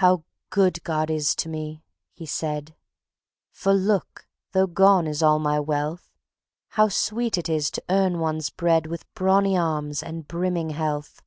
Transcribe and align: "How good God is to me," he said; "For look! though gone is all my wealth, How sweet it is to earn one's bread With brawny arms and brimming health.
"How 0.00 0.24
good 0.48 0.82
God 0.84 1.10
is 1.10 1.34
to 1.34 1.46
me," 1.46 1.84
he 2.14 2.24
said; 2.24 2.74
"For 3.52 3.74
look! 3.74 4.26
though 4.52 4.66
gone 4.66 5.06
is 5.06 5.22
all 5.22 5.38
my 5.38 5.60
wealth, 5.60 6.14
How 6.68 6.88
sweet 6.88 7.36
it 7.36 7.50
is 7.50 7.70
to 7.72 7.84
earn 7.90 8.20
one's 8.20 8.48
bread 8.48 8.86
With 8.86 9.04
brawny 9.12 9.58
arms 9.58 10.02
and 10.02 10.26
brimming 10.26 10.70
health. 10.70 11.20